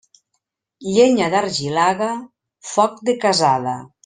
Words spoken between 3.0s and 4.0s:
de casada.